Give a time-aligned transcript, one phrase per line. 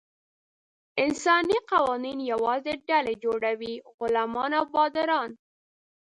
[1.03, 5.29] انساني قوانین یوازې ډلې جوړوي: غلامان او باداران.